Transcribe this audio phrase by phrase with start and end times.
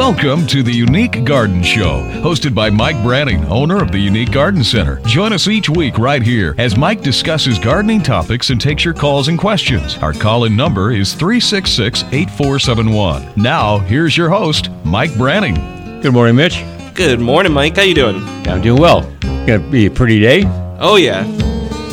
[0.00, 4.64] Welcome to the Unique Garden Show, hosted by Mike Branning, owner of the Unique Garden
[4.64, 4.98] Center.
[5.00, 9.28] Join us each week right here as Mike discusses gardening topics and takes your calls
[9.28, 9.98] and questions.
[9.98, 13.34] Our call in number is 366 8471.
[13.36, 16.00] Now, here's your host, Mike Branning.
[16.00, 16.64] Good morning, Mitch.
[16.94, 17.76] Good morning, Mike.
[17.76, 18.22] How you doing?
[18.48, 19.02] I'm doing well.
[19.20, 20.44] Gonna be a pretty day.
[20.80, 21.24] Oh yeah.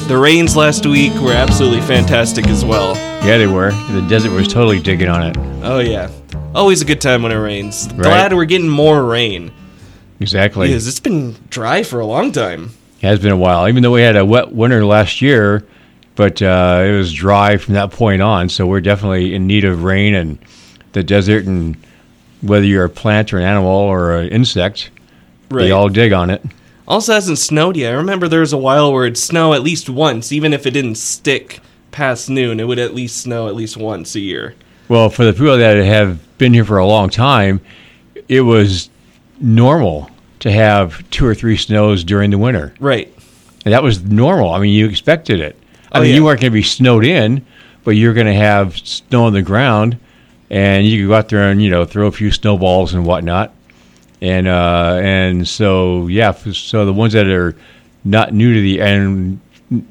[0.07, 2.95] The rains last week were absolutely fantastic as well.
[3.27, 3.71] Yeah, they were.
[3.91, 5.35] The desert was totally digging on it.
[5.61, 6.09] Oh yeah.
[6.55, 7.87] Always a good time when it rains.
[7.87, 9.51] Glad we're getting more rain.
[10.19, 10.67] Exactly.
[10.67, 12.71] Because it's been dry for a long time.
[13.01, 13.67] It has been a while.
[13.67, 15.63] Even though we had a wet winter last year,
[16.15, 18.49] but uh, it was dry from that point on.
[18.49, 20.39] So we're definitely in need of rain and
[20.93, 21.77] the desert, and
[22.41, 24.89] whether you're a plant or an animal or an insect,
[25.49, 26.43] they all dig on it.
[26.87, 27.93] Also hasn't snowed yet.
[27.93, 30.71] I remember there was a while where it'd snow at least once, even if it
[30.71, 31.59] didn't stick
[31.91, 32.59] past noon.
[32.59, 34.55] It would at least snow at least once a year.
[34.89, 37.61] Well, for the people that have been here for a long time,
[38.27, 38.89] it was
[39.39, 42.73] normal to have two or three snows during the winter.
[42.79, 43.13] Right.
[43.65, 44.51] And that was normal.
[44.51, 45.57] I mean, you expected it.
[45.91, 46.15] I Oh, mean, yeah.
[46.17, 47.45] you weren't going to be snowed in,
[47.83, 49.97] but you're going to have snow on the ground,
[50.49, 53.53] and you could go out there and you know throw a few snowballs and whatnot.
[54.21, 57.55] And uh, and so yeah, so the ones that are
[58.03, 59.39] not new to the and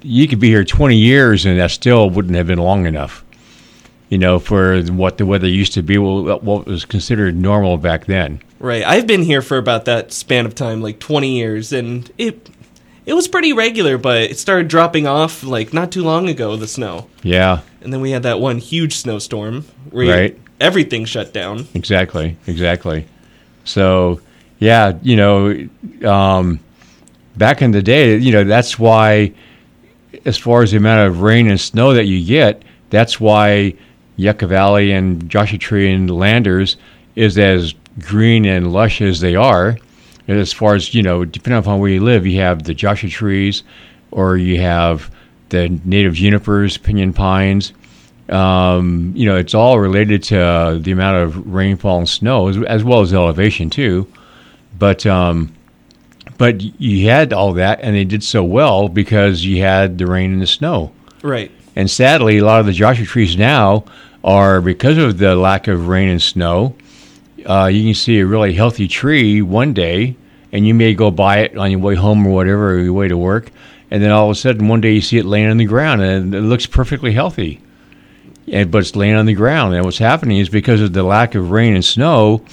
[0.03, 3.25] you could be here 20 years and that still wouldn't have been long enough.
[4.09, 8.41] You know, for what the weather used to be, what was considered normal back then.
[8.61, 8.85] Right.
[8.85, 12.49] I've been here for about that span of time, like 20 years, and it
[13.05, 16.67] it was pretty regular, but it started dropping off like not too long ago, the
[16.69, 17.09] snow.
[17.23, 20.39] Yeah, And then we had that one huge snowstorm where Right.
[20.61, 21.67] everything shut down.
[21.75, 23.07] Exactly, exactly.
[23.65, 24.21] So,
[24.59, 25.69] yeah, you know,
[26.05, 26.59] um,
[27.37, 29.33] back in the day, you know, that's why,
[30.25, 33.75] as far as the amount of rain and snow that you get, that's why
[34.17, 36.77] Yucca Valley and Joshua Tree and Landers
[37.15, 39.79] is as green and lush as they are.
[40.29, 43.11] And as far as, you know, depending upon where you live, you have the Joshua
[43.11, 43.63] trees
[44.11, 45.11] or you have
[45.51, 47.73] the native junipers, pinyon pines
[48.29, 52.57] um, you know, it's all related to uh, the amount of rainfall and snow, as,
[52.65, 54.07] as well as elevation too.
[54.79, 55.55] But um,
[56.37, 60.33] but you had all that, and they did so well because you had the rain
[60.33, 60.93] and the snow.
[61.23, 61.51] Right.
[61.77, 63.85] And sadly, a lot of the Joshua trees now
[64.27, 66.75] are because of the lack of rain and snow.
[67.47, 70.17] Uh, you can see a really healthy tree one day,
[70.53, 73.09] and you may go by it on your way home or whatever, or your way
[73.09, 73.51] to work,
[73.91, 76.03] and then all of a sudden one day you see it laying on the ground,
[76.03, 77.63] and it looks perfectly healthy
[78.49, 79.75] and but it's laying on the ground.
[79.75, 82.45] And what's happening is because of the lack of rain and snow,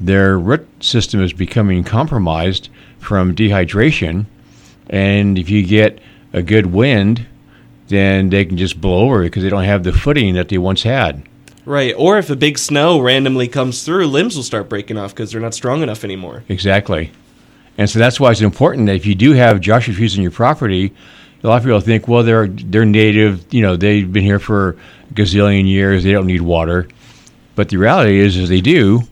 [0.00, 4.26] their root system is becoming compromised from dehydration.
[4.90, 6.00] And if you get
[6.32, 7.26] a good wind,
[7.88, 10.82] then they can just blow over because they don't have the footing that they once
[10.82, 11.22] had.
[11.64, 11.94] Right.
[11.96, 15.40] Or if a big snow randomly comes through, limbs will start breaking off because they're
[15.40, 16.44] not strong enough anymore.
[16.48, 17.10] Exactly.
[17.76, 20.30] And so that's why it's important that if you do have Joshua trees on your
[20.30, 20.94] property,
[21.42, 24.70] a lot of people think, well, they're they're native, you know, they've been here for
[25.10, 26.88] a gazillion years, they don't need water.
[27.54, 29.02] But the reality is, is they do,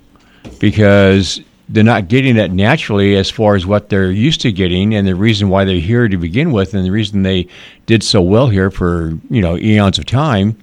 [0.58, 5.06] because they're not getting that naturally as far as what they're used to getting, and
[5.06, 7.48] the reason why they're here to begin with, and the reason they
[7.86, 10.56] did so well here for you know eons of time.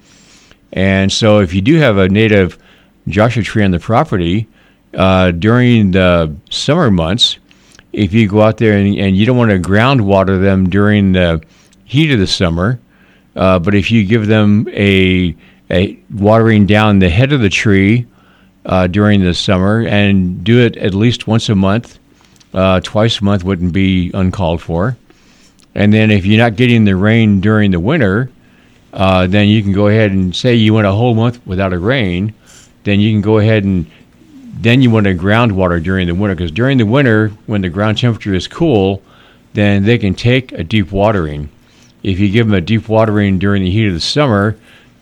[0.74, 2.58] And so, if you do have a native
[3.08, 4.48] Joshua tree on the property
[4.94, 7.40] uh, during the summer months,
[7.94, 11.14] if you go out there and, and you don't want to ground water them during
[11.14, 11.42] the
[11.86, 12.80] heat of the summer,
[13.36, 15.36] uh, but if you give them a,
[15.70, 18.06] a watering down the head of the tree
[18.66, 22.00] uh, during the summer and do it at least once a month,
[22.54, 24.98] uh, twice a month wouldn't be uncalled for.
[25.74, 28.30] And then if you're not getting the rain during the winter,
[28.94, 31.80] uh, then you can go ahead and say you went a whole month without a
[31.80, 32.34] rain,
[32.84, 33.90] then you can go ahead and
[34.54, 37.98] then you want to groundwater during the winter because during the winter when the ground
[37.98, 39.02] temperature is cool,
[39.54, 41.50] then they can take a deep watering.
[42.04, 44.58] If you give them a deep watering during the heat of the summer,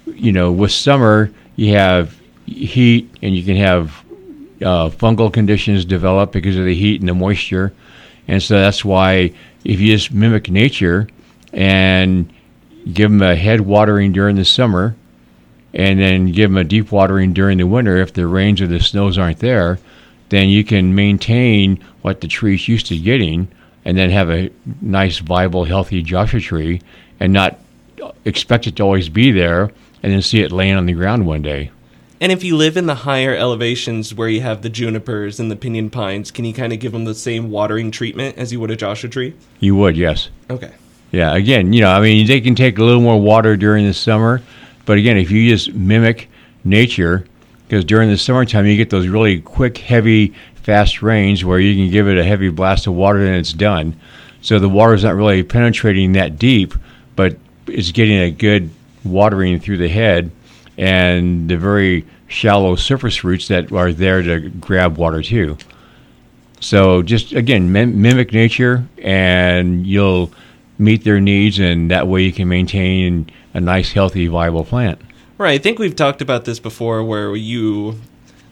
[0.06, 2.19] you know with summer you have
[2.50, 4.04] heat and you can have
[4.62, 7.74] uh, fungal conditions develop because of the heat and the moisture,
[8.28, 11.08] and so that's why if you just mimic nature
[11.54, 12.32] and
[12.94, 14.96] give them a head watering during the summer
[15.74, 18.80] and then give them a deep watering during the winter if the rains or the
[18.80, 19.80] snows aren't there,
[20.30, 23.48] then you can maintain what the tree's used to getting
[23.86, 24.50] and then have a
[24.82, 26.82] nice, viable, healthy Joshua tree
[27.20, 27.60] and not
[28.26, 29.72] expect it to always be there
[30.02, 31.72] and then see it laying on the ground one day.
[32.22, 35.56] And if you live in the higher elevations where you have the junipers and the
[35.56, 38.72] pinyon pines, can you kind of give them the same watering treatment as you would
[38.72, 39.36] a Joshua tree?
[39.62, 40.30] You would, yes.
[40.50, 40.74] Okay.
[41.12, 43.94] Yeah, again, you know, I mean, they can take a little more water during the
[43.94, 44.42] summer,
[44.86, 46.30] but again, if you just mimic
[46.66, 47.26] nature,
[47.68, 51.90] because during the summertime you get those really quick, heavy, fast rains where you can
[51.90, 53.98] give it a heavy blast of water and it's done.
[54.42, 56.74] So the water's not really penetrating that deep,
[57.16, 58.70] but it's getting a good
[59.06, 60.32] watering through the head
[60.80, 65.58] and the very shallow surface roots that are there to grab water too.
[66.62, 70.32] So just again, mim- mimic nature, and you'll
[70.78, 75.02] meet their needs, and that way you can maintain a nice, healthy, viable plant.
[75.38, 75.54] Right.
[75.54, 78.00] I think we've talked about this before where you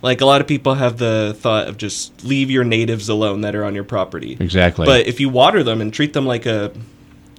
[0.01, 3.55] like a lot of people have the thought of just leave your natives alone that
[3.55, 4.37] are on your property.
[4.39, 4.85] Exactly.
[4.85, 6.71] But if you water them and treat them like a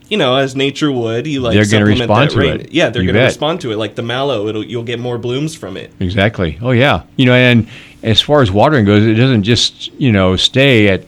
[0.08, 2.60] you know, as nature would, you like They're gonna supplement respond to rain.
[2.60, 2.72] it.
[2.72, 3.76] Yeah, they're going to respond to it.
[3.76, 5.92] Like the mallow, it'll you'll get more blooms from it.
[6.00, 6.58] Exactly.
[6.62, 7.02] Oh yeah.
[7.16, 7.68] You know, and
[8.02, 11.04] as far as watering goes, it doesn't just you know stay at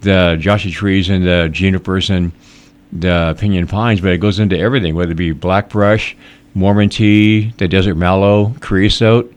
[0.00, 2.32] the Joshua trees and the junipers and
[2.92, 6.16] the pinyon pines, but it goes into everything, whether it be blackbrush,
[6.54, 9.32] Mormon tea, the desert mallow, creosote.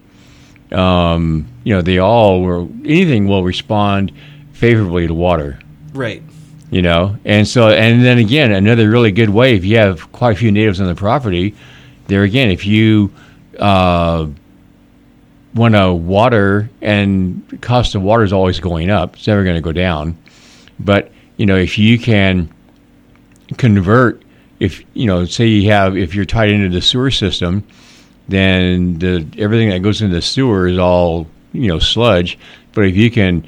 [0.72, 4.12] Um, you know, they all will anything will respond
[4.54, 5.60] favorably to water.
[5.94, 6.24] Right.
[6.74, 10.32] You know, and so and then again, another really good way if you have quite
[10.32, 11.54] a few natives on the property,
[12.08, 13.14] there again, if you
[13.60, 14.28] uh,
[15.54, 19.62] want to water and cost of water is always going up, it's never going to
[19.62, 20.18] go down.
[20.80, 22.52] But you know, if you can
[23.58, 24.24] convert,
[24.60, 27.64] if you know, say you have, if you're tied into the sewer system,
[28.30, 32.40] then the everything that goes into the sewer is all you know sludge.
[32.72, 33.48] But if you can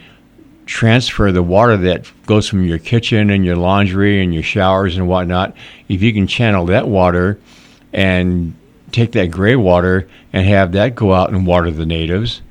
[0.66, 5.08] transfer the water that goes from your kitchen and your laundry and your showers and
[5.08, 5.56] whatnot,
[5.90, 7.40] if you can channel that water
[7.94, 8.54] and
[8.92, 12.42] take that gray water and have that go out and water the natives,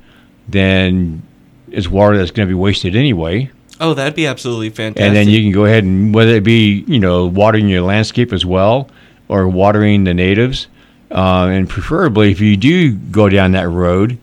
[0.47, 1.21] then
[1.69, 3.49] it's water that's going to be wasted anyway.
[3.79, 5.05] Oh, that'd be absolutely fantastic.
[5.05, 8.31] And then you can go ahead and whether it be you know watering your landscape
[8.31, 8.89] as well
[9.27, 10.67] or watering the natives,
[11.11, 14.17] uh, and preferably if you do go down that road,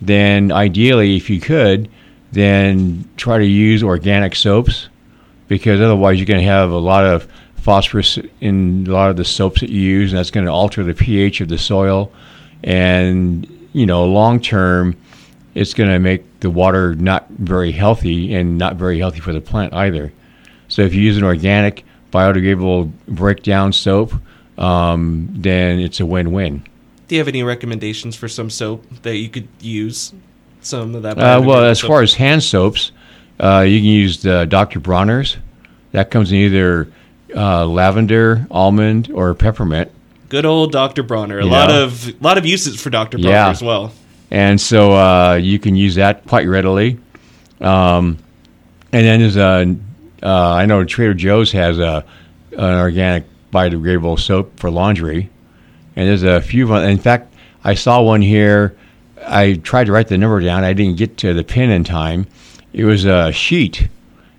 [0.00, 1.90] then ideally if you could,
[2.32, 4.88] then try to use organic soaps
[5.48, 9.24] because otherwise you're going to have a lot of phosphorus in a lot of the
[9.24, 12.10] soaps that you use, and that's going to alter the pH of the soil,
[12.64, 14.96] and you know long term
[15.54, 19.40] it's going to make the water not very healthy and not very healthy for the
[19.40, 20.12] plant either.
[20.68, 24.14] So if you use an organic, biodegradable breakdown soap,
[24.56, 26.64] um, then it's a win-win.
[27.06, 30.14] Do you have any recommendations for some soap that you could use?
[30.62, 31.18] Some of that.
[31.18, 31.88] Uh, well, as soap?
[31.88, 32.92] far as hand soaps,
[33.40, 34.80] uh, you can use the Dr.
[34.80, 35.36] Bronner's.
[35.92, 36.88] That comes in either
[37.34, 39.90] uh, lavender, almond, or peppermint.
[40.28, 41.02] good old Dr.
[41.02, 41.84] Bronner, a You lot know?
[41.84, 43.18] of lot of uses for Dr.
[43.18, 43.50] Bronner Yeah.
[43.50, 43.92] as well.
[44.30, 46.98] and so uh, you can use that quite readily.
[47.60, 48.18] Um,
[48.92, 49.76] and then there's a,
[50.22, 52.04] uh, I know Trader Joe's has a
[52.52, 55.28] an organic biodegradable soap for laundry,
[55.96, 56.74] and there's a few.
[56.74, 58.76] In fact, I saw one here.
[59.26, 60.64] I tried to write the number down.
[60.64, 62.26] I didn't get to the pin in time.
[62.72, 63.88] It was a sheet,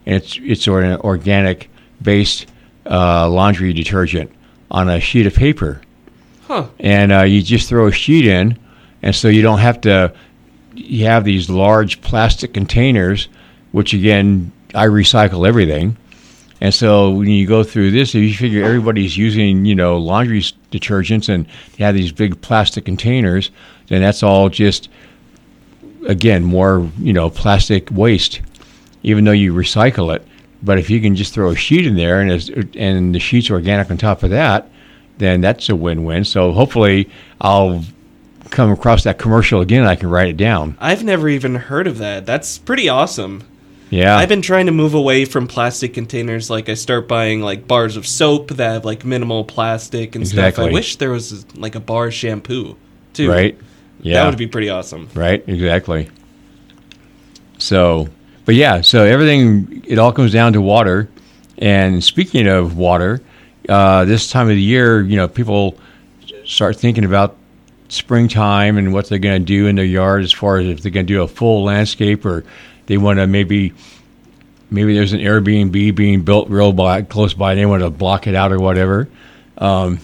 [0.06, 1.70] and it's it's sort of an organic
[2.02, 2.48] based
[2.90, 4.32] uh, laundry detergent
[4.72, 5.82] on a sheet of paper
[6.48, 6.68] Huh.
[6.80, 8.58] and uh, you just throw a sheet in,
[9.02, 10.14] and so you don't have to.
[10.76, 13.30] You have these large plastic containers,
[13.72, 15.96] which again I recycle everything,
[16.60, 20.42] and so when you go through this, if you figure everybody's using you know laundry
[20.72, 21.46] detergents and
[21.78, 23.52] you have these big plastic containers,
[23.88, 24.90] then that's all just
[26.08, 28.42] again more you know plastic waste,
[29.04, 30.25] even though you recycle it.
[30.62, 33.92] But if you can just throw a sheet in there and and the sheet's organic
[33.92, 34.70] on top of that,
[35.18, 36.24] then that's a win-win.
[36.24, 37.10] So hopefully
[37.42, 37.84] I'll
[38.50, 40.78] come across that commercial again and I can write it down.
[40.80, 42.25] I've never even heard of that.
[42.25, 43.44] That's pretty awesome.
[43.90, 44.18] Yeah.
[44.18, 46.50] I've been trying to move away from plastic containers.
[46.50, 50.58] Like I start buying like bars of soap that have like minimal plastic and stuff.
[50.58, 52.75] I wish there was like a bar shampoo
[53.13, 53.30] too.
[53.30, 53.58] right.
[54.03, 54.15] Yeah.
[54.15, 55.10] That would be pretty awesome.
[55.15, 56.10] Right, exactly.
[57.57, 58.10] So,
[58.45, 61.10] but yeah, so everything, it all comes down to water.
[61.57, 63.22] And speaking of water,
[63.69, 65.77] uh, this time of the year, you know, people
[66.45, 67.38] start thinking about
[67.88, 70.91] springtime and what they're going to do in their yard as far as if they're
[70.91, 72.43] going to do a full landscape or
[72.88, 73.74] they want to maybe
[74.69, 78.27] maybe there's an Airbnb being built real by, close by and they want to block
[78.27, 79.07] it out or whatever.
[79.57, 80.00] Um,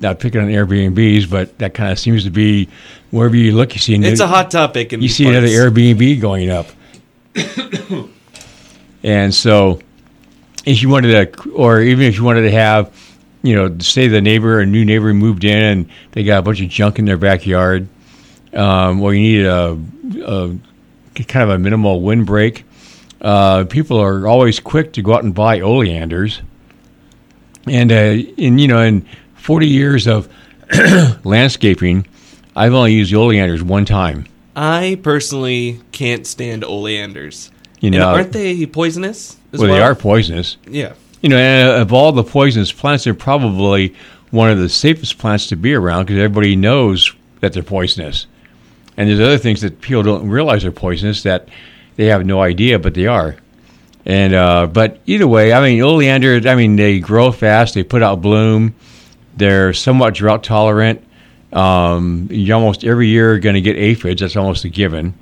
[0.00, 2.68] not picking on Airbnbs, but that kind of seems to be
[3.10, 4.92] wherever you look, you see It's a hot topic.
[4.92, 5.46] In you see another.
[5.46, 6.66] Airbnb going up.
[9.02, 9.80] and so,
[10.64, 12.92] if you wanted to, or even if you wanted to have,
[13.42, 16.60] you know, say the neighbor, a new neighbor moved in and they got a bunch
[16.60, 17.88] of junk in their backyard,
[18.54, 19.78] um, or you need a,
[20.26, 22.64] a kind of a minimal windbreak.
[23.20, 26.40] Uh, people are always quick to go out and buy oleanders,
[27.66, 29.06] and uh, in you know, in
[29.50, 30.28] 40 years of
[31.24, 32.06] landscaping,
[32.54, 37.50] I've only used oleanders one time I personally can't stand oleanders.
[37.80, 39.36] You And know, aren't they poisonous?
[39.52, 40.56] As well, well, they are poisonous.
[40.68, 40.92] Yeah.
[41.20, 43.96] You know, of all the poisonous plants, they're probably
[44.30, 48.28] one of the safest plants to be around because everybody knows that they're poisonous.
[48.96, 51.48] And there's other things that people don't realize are poisonous that
[51.96, 53.34] they have no idea, but they are.
[54.06, 56.40] And uh, but either way, I mean, oleander.
[56.48, 57.74] I mean, they grow fast.
[57.74, 58.76] They put out bloom.
[59.36, 61.04] They're somewhat drought tolerant.
[61.52, 64.20] Um, you almost every year are going to get aphids.
[64.20, 65.14] That's almost a given.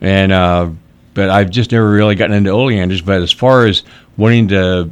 [0.00, 0.70] And uh,
[1.14, 3.02] but I've just never really gotten into oleanders.
[3.02, 3.82] But as far as
[4.16, 4.90] wanting to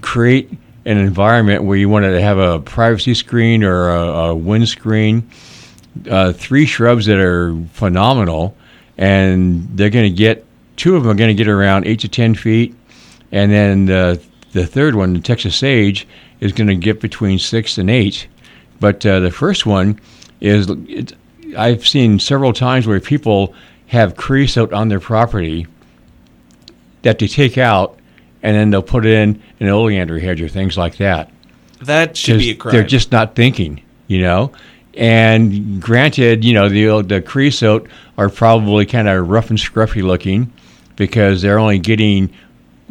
[0.00, 0.50] create
[0.84, 5.28] an environment where you wanted to have a privacy screen or a, a wind screen,
[6.10, 8.56] uh, three shrubs that are phenomenal,
[8.96, 10.44] and they're going to get
[10.76, 12.74] two of them are going to get around eight to ten feet,
[13.32, 14.20] and then the
[14.52, 16.08] the third one, the Texas sage,
[16.40, 18.26] is going to get between six and eight.
[18.80, 20.00] But uh, the first one
[20.40, 21.12] is it,
[21.56, 23.54] I've seen several times where people
[23.88, 25.66] have creosote on their property
[27.02, 27.98] that they take out,
[28.42, 31.30] and then they'll put in an oleander hedge or things like that.
[31.82, 32.72] That should be a crime.
[32.72, 34.52] They're just not thinking, you know.
[34.94, 40.52] And granted, you know the the creosote are probably kind of rough and scruffy looking
[40.96, 42.30] because they're only getting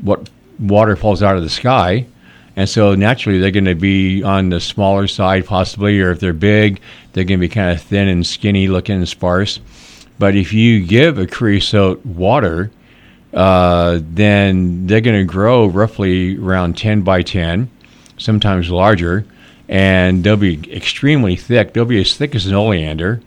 [0.02, 0.30] what
[0.60, 2.06] water falls out of the sky,
[2.60, 6.34] and so naturally they're going to be on the smaller side possibly, or if they're
[6.34, 6.82] big,
[7.14, 9.62] they're going to be kind of thin and skinny looking and sparse.
[10.20, 12.70] But if you give a creosote water,
[13.34, 17.70] uh, then they're going to grow roughly around 10 by 10,
[18.18, 19.26] sometimes larger,
[19.70, 21.72] and they'll be extremely thick.
[21.72, 23.22] They'll be as thick as an oleander.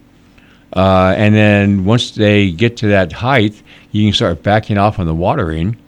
[0.74, 3.62] Uh, and then once they get to that height,
[3.92, 5.78] you can start backing off on the watering.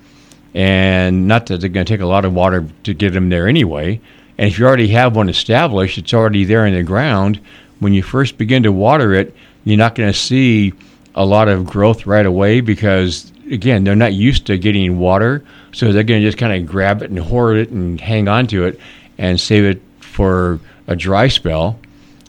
[0.55, 3.49] And not that they're going to take a lot of water to get them there
[3.49, 4.01] anyway.
[4.39, 7.41] And if you already have one established, it's already there in the ground.
[7.81, 9.35] When you first begin to water it,
[9.65, 10.73] you're not going to see
[11.15, 15.45] a lot of growth right away because, again, they're not used to getting water.
[15.73, 18.47] So they're going to just kind of grab it and hoard it and hang on
[18.49, 18.79] to it
[19.19, 21.79] and save it for a dry spell.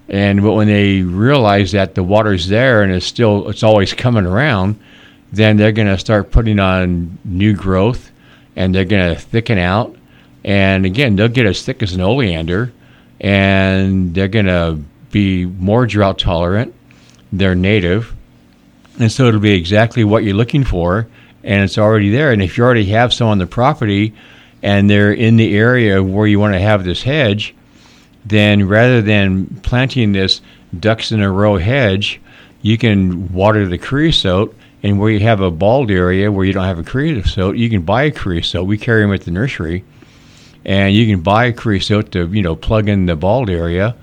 [0.08, 4.25] And but when they realize that the water's there and it's still it's always coming
[4.25, 4.79] around,
[5.32, 8.12] then they're going to start putting on new growth,
[8.56, 9.96] and they're going to thicken out.
[10.44, 12.72] And again, they'll get as thick as an oleander,
[13.20, 14.80] and they're going to
[15.12, 16.74] be more drought tolerant.
[17.32, 18.14] They're native,
[19.00, 21.08] and so it'll be exactly what you're looking for,
[21.44, 22.32] and it's already there.
[22.32, 24.14] And if you already have some on the property,
[24.62, 27.54] and they're in the area where you want to have this hedge,
[28.26, 30.42] then rather than planting this
[30.80, 32.20] ducks in a row hedge,
[32.62, 34.56] you can water the creosote.
[34.86, 37.82] And where you have a bald area where you don't have a creosote, you can
[37.82, 38.68] buy a creosote.
[38.68, 39.84] We carry them at the nursery,
[40.63, 43.96] and you can buy a creosote to you know plug in the bald area,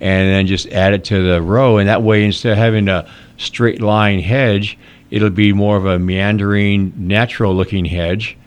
[0.00, 1.76] and then just add it to the row.
[1.76, 3.06] And that way, instead of having a
[3.36, 4.78] straight line hedge,
[5.10, 8.38] it'll be more of a meandering, natural looking hedge,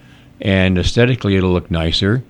[0.41, 2.23] and aesthetically it'll look nicer.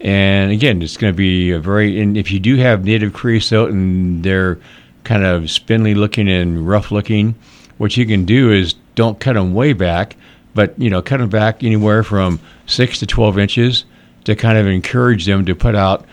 [0.00, 2.00] And again, it's going to be a very.
[2.00, 4.60] And if you do have native creosote and they're
[5.02, 7.34] kind of spindly looking and rough looking,
[7.78, 10.16] what you can do is don't cut them way back,
[10.54, 13.84] but you know, cut them back anywhere from six to twelve inches
[14.24, 16.04] to kind of encourage them to put out.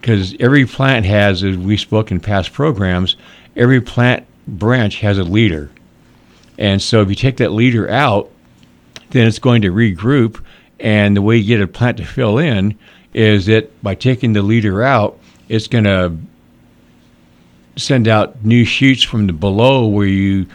[0.00, 3.16] Because every plant has, as we spoke in past programs,
[3.54, 5.70] every plant branch has a leader,
[6.58, 8.30] and so if you take that leader out,
[9.10, 10.42] then it's going to regroup.
[10.80, 12.76] And the way you get a plant to fill in
[13.14, 16.16] is that by taking the leader out, it's going to
[17.76, 20.46] send out new shoots from the below where you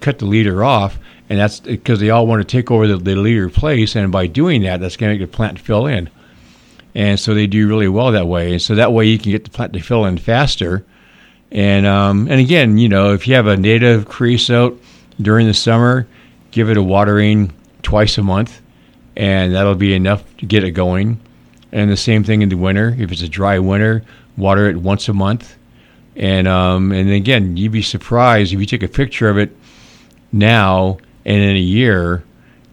[0.00, 0.98] cut the leader off,
[1.28, 3.96] and that's because they all want to take over the, the leader place.
[3.96, 6.10] And by doing that, that's going to make the plant fill in.
[6.94, 8.52] And so they do really well that way.
[8.52, 10.84] And so that way you can get the plant to fill in faster.
[11.50, 14.82] And um, and again, you know, if you have a native creosote
[15.20, 16.06] during the summer,
[16.50, 17.52] give it a watering
[17.82, 18.60] twice a month,
[19.16, 21.20] and that'll be enough to get it going.
[21.70, 22.94] And the same thing in the winter.
[22.98, 24.02] If it's a dry winter,
[24.36, 25.56] water it once a month.
[26.16, 29.56] And um, and again, you'd be surprised if you take a picture of it
[30.30, 32.24] now and in a year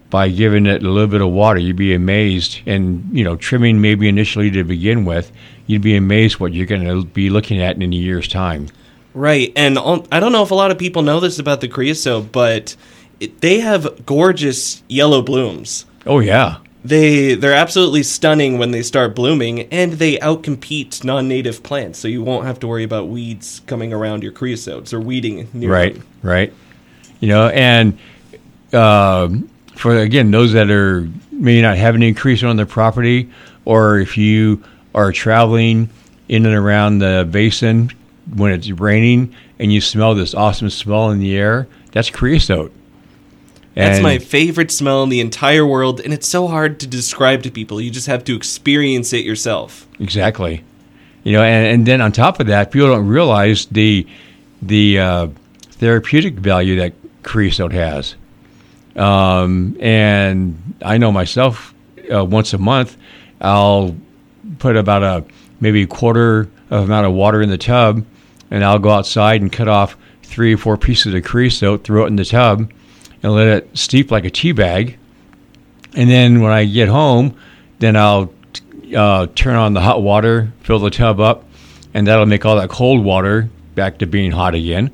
[0.09, 1.59] by giving it a little bit of water.
[1.59, 2.61] You'd be amazed.
[2.65, 5.31] And you know, trimming maybe initially to begin with,
[5.67, 8.69] you'd be amazed what you're going to be looking at in a year's time.
[9.13, 9.77] Right, and
[10.11, 12.75] I don't know if a lot of people know this about the creosote, but
[13.19, 15.85] it, they have gorgeous yellow blooms.
[16.05, 21.99] Oh yeah, They they're absolutely stunning when they start blooming, and they outcompete non-native plants.
[21.99, 25.95] So you won't have to worry about weeds coming around your creosotes or weeding right,
[25.95, 26.05] them.
[26.21, 26.53] right.
[27.19, 27.97] You know, and
[28.73, 33.29] um for again those that are may not have any increase on their property,
[33.65, 35.89] or if you are traveling
[36.27, 37.91] in and around the basin
[38.35, 42.71] when it's raining and you smell this awesome smell in the air, That's creosote.
[43.75, 47.51] That's my favorite smell in the entire world, and it's so hard to describe to
[47.51, 47.79] people.
[47.79, 49.87] You just have to experience it yourself.
[49.99, 50.63] Exactly.
[51.23, 54.05] You know, and, and then on top of that, people don't realize the
[54.61, 55.27] the uh,
[55.71, 58.15] therapeutic value that creosote has.
[58.95, 61.73] Um, and I know myself,
[62.13, 62.97] uh, once a month,
[63.41, 63.95] I'll
[64.57, 65.25] put about a
[65.59, 68.05] maybe a quarter of amount of water in the tub,
[68.51, 72.07] and I'll go outside and cut off three or four pieces of creosote, throw it
[72.07, 72.71] in the tub,
[73.21, 74.97] and let it steep like a tea bag.
[75.95, 77.35] And then when I get home,
[77.79, 78.33] then I'll
[78.95, 81.45] uh, turn on the hot water, fill the tub up,
[81.93, 84.91] and that'll make all that cold water back to being hot again.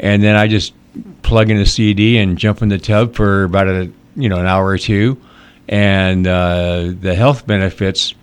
[0.00, 0.74] And then I just
[1.22, 4.46] plug in a CD and jump in the tub for about a you know an
[4.46, 5.20] hour or two,
[5.68, 8.14] and uh, the health benefits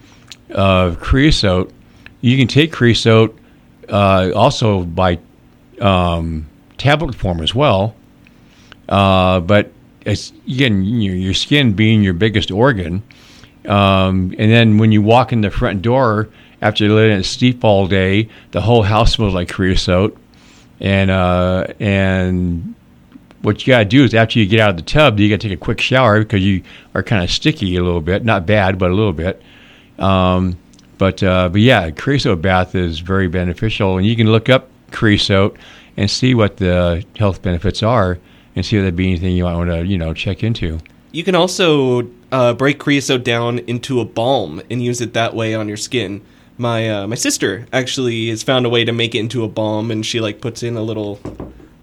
[0.50, 1.72] of creosote.
[2.22, 3.38] You can take creosote
[3.90, 5.20] uh, also by
[5.80, 7.96] um, tablet form as well.
[8.88, 9.72] Uh, but
[10.06, 13.02] again your, your skin being your biggest organ,
[13.68, 16.30] um, and then when you walk in the front door
[16.62, 20.18] after letting it steep all day, the whole house smells like creosote.
[20.80, 22.76] And uh, and
[23.42, 25.40] what you got to do is after you get out of the tub, you got
[25.40, 26.64] to take a quick shower because you
[26.94, 29.42] are kind of sticky a little bit, not bad, but a little bit.
[30.00, 30.58] Um,
[30.98, 35.58] but uh, but yeah, creosote bath is very beneficial, and you can look up creosote
[35.98, 38.18] and see what the health benefits are,
[38.56, 40.80] and see if there'd be anything you might want to you know check into.
[41.12, 45.54] You can also uh, break creosote down into a balm and use it that way
[45.56, 46.22] on your skin.
[46.58, 49.92] My uh, my sister actually has found a way to make it into a balm,
[49.92, 51.20] and she like puts in a little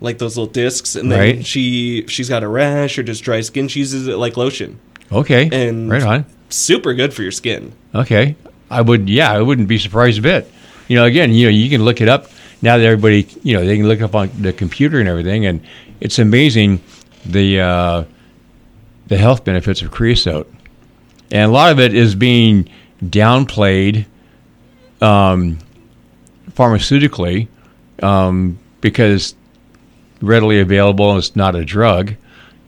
[0.00, 1.46] like those little discs, and then Right.
[1.46, 3.68] she she's got a rash or just dry skin.
[3.68, 4.78] She uses it like lotion.
[5.10, 6.24] Okay, And- right on.
[6.48, 7.72] Super good for your skin.
[7.94, 8.34] Okay,
[8.70, 9.08] I would.
[9.08, 10.50] Yeah, I wouldn't be surprised a bit.
[10.88, 12.30] You know, again, you know, you can look it up
[12.62, 15.60] now that everybody, you know, they can look up on the computer and everything, and
[16.00, 16.80] it's amazing
[17.26, 18.04] the uh,
[19.08, 20.50] the health benefits of creosote,
[21.30, 22.68] and a lot of it is being
[23.04, 24.06] downplayed
[25.02, 25.58] um,
[26.50, 27.48] pharmaceutically
[28.02, 29.34] um, because
[30.20, 32.14] readily available is not a drug,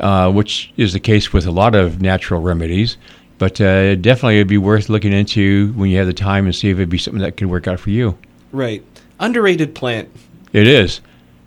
[0.01, 2.97] uh, which is the case with a lot of natural remedies.
[3.39, 6.71] But uh, definitely, it'd be worth looking into when you have the time and see
[6.71, 8.17] if it'd be something that could work out for you.
[8.53, 8.85] Right.
[9.19, 10.09] Underrated plant.
[10.53, 11.01] It is.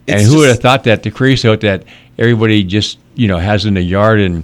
[0.07, 1.83] and It's who would have thought that the creosote that
[2.17, 4.43] everybody just you know has in the yard and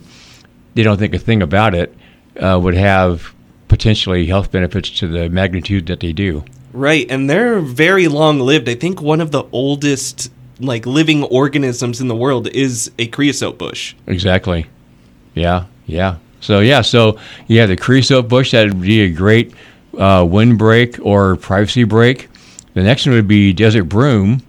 [0.74, 1.94] they don't think a thing about it
[2.40, 3.34] uh, would have
[3.74, 6.46] potentially health benefits to the magnitude that they do.
[6.74, 8.70] Right, and they're very long lived.
[8.70, 13.58] I think one of the oldest like living organisms in the world is a creosote
[13.58, 13.96] bush.
[14.06, 14.68] Exactly.
[15.34, 16.18] Yeah, yeah.
[16.40, 19.56] So yeah, so yeah, the creosote bush that would be a great
[19.98, 22.30] uh, windbreak or privacy break.
[22.76, 24.44] The next one would be desert broom,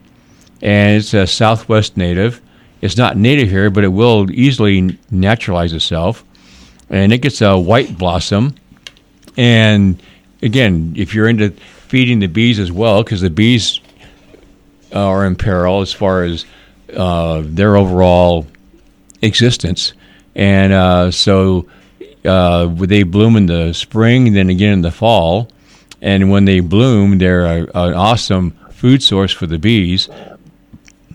[0.61, 2.43] and it's a Southwest native.
[2.83, 6.25] It's not native here, but it will easily naturalize itself,
[6.91, 8.57] and it gets a white blossom.
[9.37, 10.03] And
[10.43, 13.81] again, if you're into feeding the bees as well, because the bees
[14.93, 16.45] are in peril as far as
[16.95, 18.47] uh, their overall
[19.23, 19.93] existence.
[20.35, 21.67] And uh, so
[22.25, 25.51] uh, they bloom in the spring, then again in the fall.
[26.01, 30.09] And when they bloom, they're a, an awesome food source for the bees.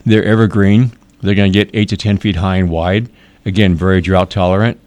[0.05, 0.91] They're evergreen.
[1.21, 3.09] They're going to get eight to ten feet high and wide.
[3.45, 4.79] Again, very drought tolerant.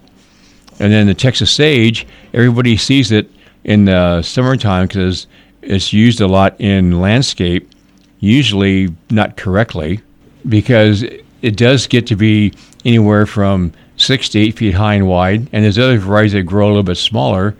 [0.81, 3.31] And then the Texas sage, everybody sees it
[3.65, 5.27] in the summertime because
[5.63, 7.71] it's used a lot in landscape,
[8.21, 10.01] usually not correctly,
[10.49, 11.03] because
[11.43, 12.53] it does get to be
[12.85, 15.49] anywhere from six to eight feet high and wide.
[15.53, 17.55] And there's other varieties that grow a little bit smaller,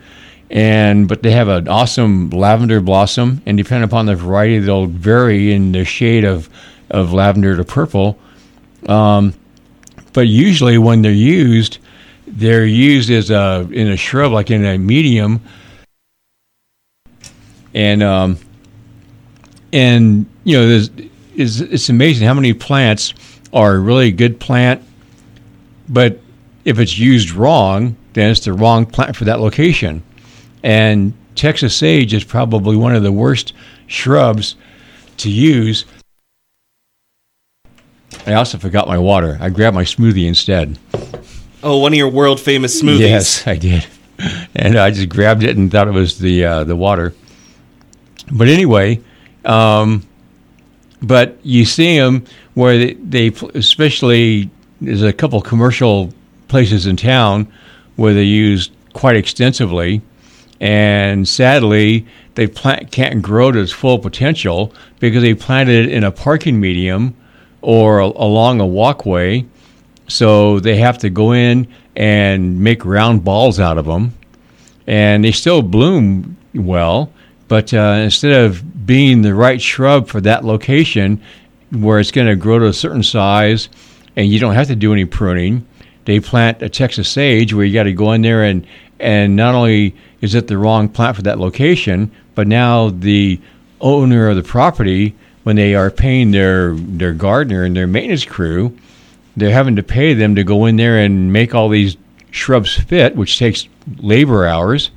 [0.49, 5.53] and but they have an awesome lavender blossom, and depending upon the variety, they'll vary
[5.53, 6.49] in the shade of
[6.89, 8.19] of lavender to purple.
[8.87, 9.33] Um,
[10.11, 11.79] but usually, when they're used,
[12.35, 15.41] they're used as a in a shrub, like in a medium,
[17.73, 18.37] and um,
[19.71, 20.89] and you know, there's
[21.35, 23.13] is it's amazing how many plants
[23.53, 24.83] are a really good plant,
[25.89, 26.19] but
[26.65, 30.01] if it's used wrong, then it's the wrong plant for that location.
[30.63, 33.53] And Texas sage is probably one of the worst
[33.87, 34.55] shrubs
[35.17, 35.85] to use.
[38.25, 39.37] I also forgot my water.
[39.41, 40.77] I grabbed my smoothie instead.
[41.63, 42.99] Oh, one of your world famous smoothies.
[42.99, 43.87] Yes, I did,
[44.53, 47.13] and I just grabbed it and thought it was the uh, the water.
[48.31, 48.99] But anyway,
[49.45, 50.05] um,
[51.01, 54.49] but you see them where they, they, especially
[54.81, 56.13] there's a couple commercial
[56.49, 57.51] places in town
[57.95, 60.01] where they use quite extensively,
[60.59, 66.03] and sadly they plant can't grow to its full potential because they planted it in
[66.03, 67.15] a parking medium
[67.61, 69.45] or a- along a walkway
[70.07, 74.13] So they have to go in and make round balls out of them,
[74.87, 77.11] and they still bloom well.
[77.47, 81.21] But uh, instead of being the right shrub for that location,
[81.71, 83.69] where it's going to grow to a certain size,
[84.15, 85.65] and you don't have to do any pruning,
[86.05, 88.65] they plant a Texas sage where you got to go in there and
[88.99, 93.39] and not only is it the wrong plant for that location, but now the
[93.81, 95.13] owner of the property,
[95.43, 98.77] when they are paying their their gardener and their maintenance crew,
[99.35, 101.97] they're having to pay them to go in there and make all these
[102.31, 103.67] shrubs fit, which takes
[103.97, 104.91] labor hours,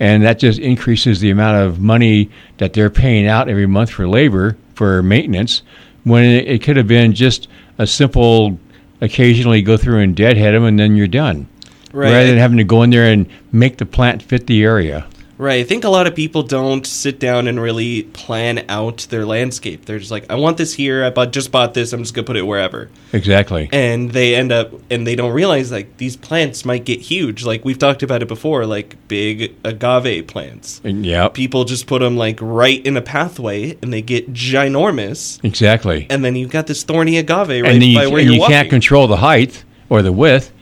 [0.00, 4.08] and that just increases the amount of money that they're paying out every month for
[4.08, 5.62] labor for maintenance.
[6.04, 7.46] When it, could have been just
[7.78, 8.58] a simple,
[9.00, 11.48] occasionally go through and deadhead them, and then you're done
[11.92, 12.10] Right.
[12.10, 15.06] rather than having to go in there and make the plant fit the area.
[15.42, 15.58] Right.
[15.58, 19.86] I think a lot of people don't sit down and really plan out their landscape.
[19.86, 21.04] They're just like, I want this here.
[21.04, 21.92] I bought, just bought this.
[21.92, 22.90] I'm just gonna put it wherever.
[23.12, 23.68] Exactly.
[23.72, 27.44] And they end up, and they don't realize like these plants might get huge.
[27.44, 30.80] Like we've talked about it before, like big agave plants.
[30.84, 35.42] Yeah, People just put them like right in a pathway, and they get ginormous.
[35.44, 36.06] exactly.
[36.08, 38.34] And then you've got this thorny agave right and then you, by where and you're
[38.34, 38.54] you walking.
[38.54, 40.52] can't control the height or the width.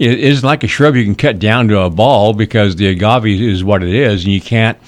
[0.00, 3.38] It isn't like a shrub you can cut down to a ball because the agave
[3.38, 4.78] is what it is, and you can't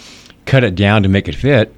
[0.46, 1.75] cut it down to make it fit.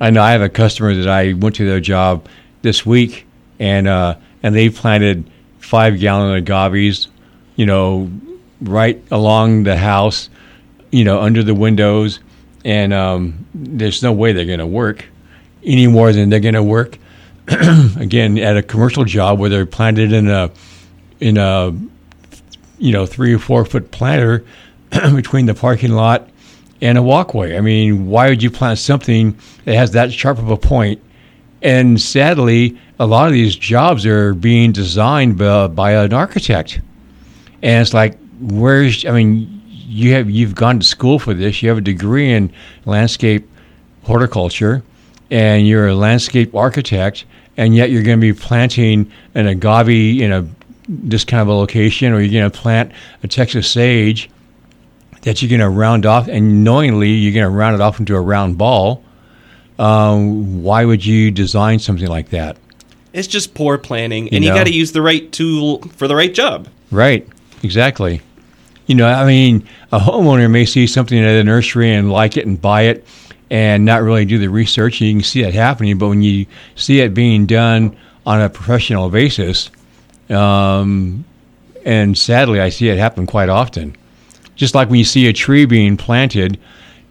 [0.00, 2.26] I know I have a customer that I went to their job
[2.62, 3.26] this week,
[3.58, 7.08] and uh, and they planted five gallon agaves,
[7.54, 8.10] you know,
[8.62, 10.30] right along the house,
[10.90, 12.20] you know, under the windows,
[12.64, 15.04] and um, there's no way they're going to work
[15.62, 16.96] any more than they're going to work
[17.98, 20.50] again at a commercial job where they're planted in a
[21.20, 21.74] in a
[22.84, 24.44] you know three or four foot planter
[25.14, 26.28] between the parking lot
[26.82, 27.56] and a walkway.
[27.56, 31.00] I mean, why would you plant something that has that sharp of a point?
[31.62, 36.80] And sadly, a lot of these jobs are being designed by, by an architect,
[37.62, 39.06] and it's like, where's?
[39.06, 41.62] I mean, you have you've gone to school for this.
[41.62, 42.52] You have a degree in
[42.84, 43.48] landscape
[44.02, 44.82] horticulture,
[45.30, 47.24] and you're a landscape architect,
[47.56, 50.46] and yet you're going to be planting an agave in a
[50.88, 52.92] this kind of a location, or you're going to plant
[53.22, 54.30] a Texas sage
[55.22, 58.14] that you're going to round off, and knowingly you're going to round it off into
[58.14, 59.02] a round ball.
[59.78, 62.58] Um, why would you design something like that?
[63.12, 64.56] It's just poor planning, You and you know?
[64.56, 66.68] got to use the right tool for the right job.
[66.90, 67.26] Right,
[67.62, 68.20] exactly.
[68.86, 72.46] You know, I mean, a homeowner may see something at a nursery and like it
[72.46, 73.06] and buy it
[73.50, 75.00] and not really do the research.
[75.00, 78.50] And you can see that happening, but when you see it being done on a
[78.50, 79.70] professional basis,
[80.30, 81.24] um,
[81.84, 83.96] and sadly, I see it happen quite often.
[84.56, 86.58] Just like when you see a tree being planted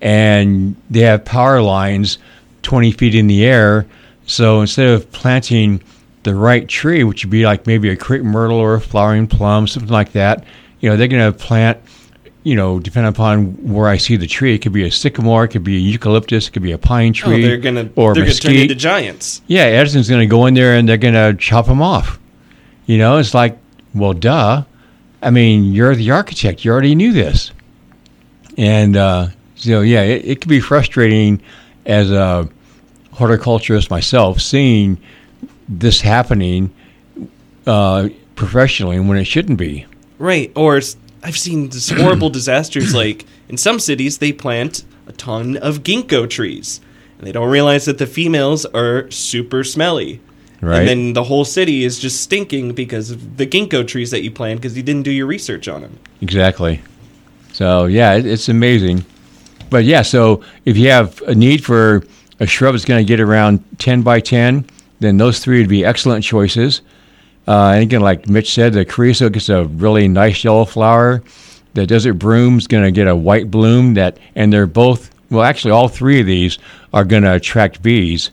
[0.01, 2.17] and they have power lines
[2.63, 3.85] 20 feet in the air.
[4.25, 5.81] So instead of planting
[6.23, 9.67] the right tree, which would be like maybe a crepe myrtle or a flowering plum,
[9.67, 10.45] something like that,
[10.79, 11.77] you know, they're going to plant,
[12.43, 15.49] you know, depending upon where I see the tree, it could be a sycamore, it
[15.49, 18.23] could be a eucalyptus, it could be a pine Oh, tree, they're gonna or they're
[18.23, 18.59] gonna turn mesquite.
[18.61, 19.41] into giants.
[19.47, 22.19] Yeah, Edison's going to go in there and they're going to chop them off.
[22.85, 23.57] You know, it's like,
[23.93, 24.63] well, duh.
[25.21, 26.65] I mean, you're the architect.
[26.65, 27.51] You already knew this.
[28.57, 31.41] And uh, so, yeah, it, it can be frustrating
[31.85, 32.49] as a
[33.13, 34.99] horticulturist myself seeing
[35.69, 36.73] this happening
[37.65, 39.85] uh, professionally when it shouldn't be.
[40.17, 40.51] Right.
[40.55, 40.79] Or
[41.23, 46.29] I've seen this horrible disasters like in some cities they plant a ton of ginkgo
[46.29, 46.81] trees.
[47.17, 50.19] And they don't realize that the females are super smelly.
[50.63, 50.79] Right.
[50.79, 54.31] And then the whole city is just stinking because of the ginkgo trees that you
[54.31, 55.99] planted because you didn't do your research on them.
[56.21, 56.81] Exactly.
[57.51, 59.05] So yeah, it, it's amazing.
[59.69, 62.03] But yeah, so if you have a need for
[62.39, 64.65] a shrub that's going to get around 10 by 10,
[64.99, 66.81] then those three would be excellent choices.
[67.47, 71.23] Uh, and again, like Mitch said, the creosote gets a really nice yellow flower.
[71.73, 75.71] The desert broom's going to get a white bloom that, and they're both well, actually,
[75.71, 76.59] all three of these
[76.93, 78.29] are going to attract bees.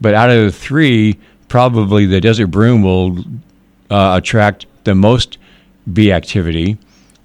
[0.00, 1.18] But out of the three,
[1.56, 3.18] probably the desert broom will
[3.88, 5.38] uh, attract the most
[5.90, 6.76] bee activity.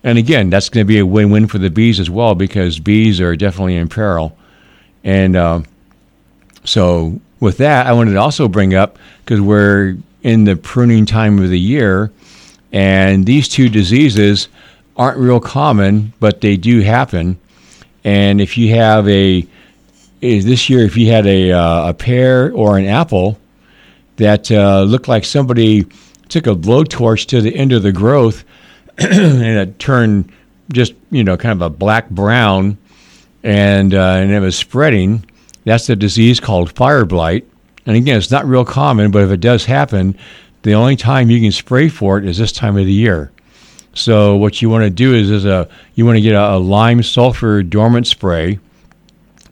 [0.05, 3.19] And again, that's going to be a win-win for the bees as well because bees
[3.19, 4.37] are definitely in peril.
[5.03, 5.63] And uh,
[6.63, 11.37] so, with that, I wanted to also bring up because we're in the pruning time
[11.39, 12.09] of the year,
[12.71, 14.47] and these two diseases
[14.95, 17.37] aren't real common, but they do happen.
[18.05, 19.45] And if you have a
[20.21, 23.37] this year, if you had a uh, a pear or an apple
[24.17, 25.85] that uh, looked like somebody
[26.29, 28.43] took a blowtorch to the end of the growth
[28.97, 30.31] and it turned
[30.71, 32.77] just you know kind of a black brown
[33.43, 35.25] and uh, and it was spreading.
[35.63, 37.47] That's a disease called fire blight.
[37.85, 40.17] And again, it's not real common, but if it does happen,
[40.63, 43.31] the only time you can spray for it is this time of the year.
[43.93, 46.59] So what you want to do is, is a you want to get a, a
[46.59, 48.59] lime sulfur dormant spray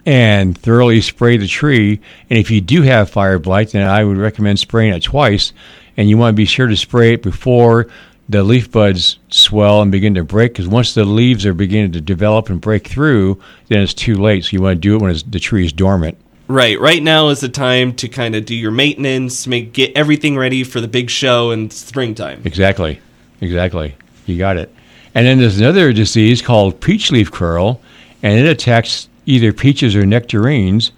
[0.10, 2.02] and thoroughly spray the tree.
[2.32, 5.54] And if you do have fire blight, then I would recommend spraying it twice.
[5.98, 7.86] And you want to be sure to spray it before
[8.28, 12.02] the leaf buds swell and begin to break because once the leaves are beginning to
[12.02, 14.46] develop and break through, then it's too late.
[14.46, 16.18] So you want to do it when the tree is dormant.
[16.48, 16.80] Right.
[16.80, 20.64] Right now is the time to kind of do your maintenance, make get everything ready
[20.64, 22.42] for the big show in springtime.
[22.46, 23.00] Exactly.
[23.42, 23.94] Exactly.
[24.26, 24.74] You got it.
[25.14, 27.80] And then there's another disease called peach leaf curl,
[28.24, 30.92] and it attacks either peaches or nectarines.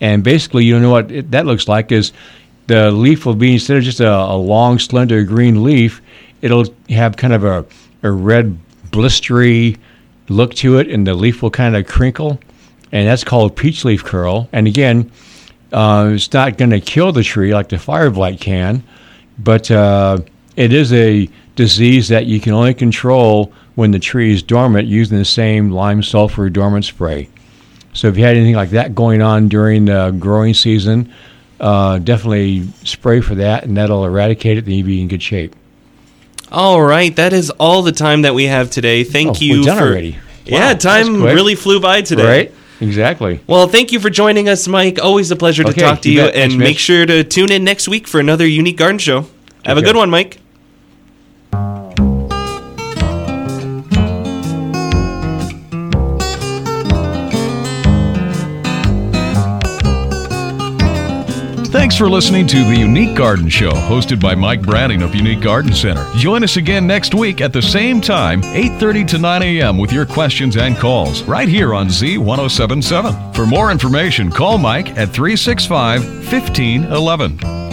[0.00, 2.12] And basically, you know what it, that looks like is
[2.66, 6.00] the leaf will be instead of just a, a long, slender green leaf,
[6.42, 7.64] it'll have kind of a,
[8.02, 8.58] a red,
[8.90, 9.78] blistery
[10.28, 12.38] look to it, and the leaf will kind of crinkle.
[12.92, 14.48] And that's called peach leaf curl.
[14.52, 15.10] And again,
[15.72, 18.82] uh, it's not going to kill the tree like the fire blight can,
[19.38, 20.18] but uh,
[20.56, 25.18] it is a disease that you can only control when the tree is dormant using
[25.18, 27.28] the same lime sulfur dormant spray.
[27.92, 31.12] So if you had anything like that going on during the growing season,
[31.58, 34.64] uh, definitely spray for that, and that'll eradicate it.
[34.64, 35.54] Then you'll be in good shape.
[36.52, 39.04] All right, that is all the time that we have today.
[39.04, 40.16] Thank Oh, you for already.
[40.46, 42.24] Yeah, Wow, time really flew by today.
[42.24, 42.54] Right?
[42.80, 43.40] Exactly.
[43.46, 44.98] Well, thank you for joining us, Mike.
[45.00, 47.52] Always a pleasure to Okay, talk to you you, and Thanks, make sure to tune
[47.52, 49.26] in next week for another unique garden show.
[49.64, 50.39] Have a good one, Mike.
[61.90, 65.72] Thanks for listening to the Unique Garden Show, hosted by Mike Branning of Unique Garden
[65.72, 66.08] Center.
[66.14, 69.76] Join us again next week at the same time, 8:30 to 9 a.m.
[69.76, 73.34] with your questions and calls right here on Z1077.
[73.34, 77.69] For more information, call Mike at 365 1511.